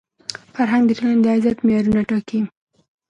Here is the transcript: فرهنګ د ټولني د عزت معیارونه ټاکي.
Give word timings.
فرهنګ 0.55 0.83
د 0.87 0.91
ټولني 0.99 1.21
د 1.23 1.27
عزت 1.35 1.57
معیارونه 1.65 2.01
ټاکي. 2.09 2.39